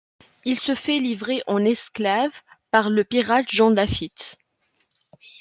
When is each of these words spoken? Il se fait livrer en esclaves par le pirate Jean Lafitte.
Il 0.45 0.57
se 0.57 0.73
fait 0.73 0.97
livrer 0.97 1.43
en 1.45 1.63
esclaves 1.63 2.41
par 2.71 2.89
le 2.89 3.03
pirate 3.03 3.51
Jean 3.51 3.69
Lafitte. 3.69 4.35